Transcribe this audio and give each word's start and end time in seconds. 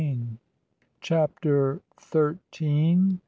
CHAPTER 0.99 1.83
THIRTEEN. 1.99 3.19